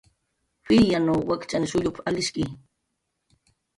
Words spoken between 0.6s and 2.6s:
"P""iryanw wakchan shullup"" alishki"